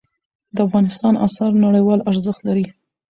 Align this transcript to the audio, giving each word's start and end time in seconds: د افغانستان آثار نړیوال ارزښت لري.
د 0.55 0.57
افغانستان 0.67 1.13
آثار 1.27 1.51
نړیوال 1.65 1.99
ارزښت 2.09 2.41
لري. 2.47 2.65